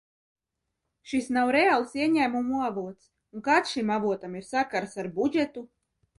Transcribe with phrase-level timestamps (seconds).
[1.11, 3.07] Šis nav reāls ieņēmumu avots,
[3.37, 5.67] un kāds šim avotam ir sakars ar budžetu?